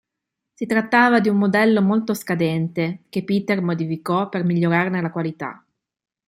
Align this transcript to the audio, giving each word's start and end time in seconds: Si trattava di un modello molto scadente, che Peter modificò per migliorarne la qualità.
Si 0.55 0.65
trattava 0.65 1.19
di 1.19 1.29
un 1.29 1.37
modello 1.37 1.79
molto 1.79 2.15
scadente, 2.15 3.03
che 3.09 3.23
Peter 3.23 3.61
modificò 3.61 4.29
per 4.29 4.43
migliorarne 4.43 4.99
la 4.99 5.11
qualità. 5.11 5.63